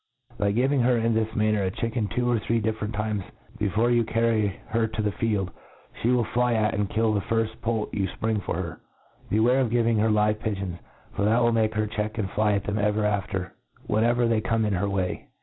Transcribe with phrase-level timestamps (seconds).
[0.39, 3.21] By giving her m this manner a chicken two or three different times
[3.59, 5.51] before you carry her to the field,
[6.01, 8.81] fee will fly at, and kill the firfl: poult you fpring for her.
[9.29, 10.79] Beware of giving her live pigeons,
[11.15, 13.53] for that will make her check and fly at them ever after,
[13.85, 15.27] when ever they come in her way.